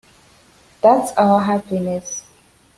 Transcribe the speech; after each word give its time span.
That's 0.81 1.11
Our 1.15 1.39
Happiness. 1.41 2.25